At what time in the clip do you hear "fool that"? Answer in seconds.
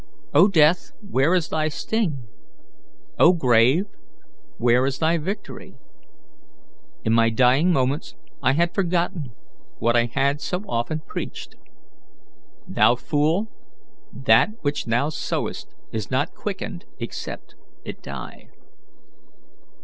12.95-14.49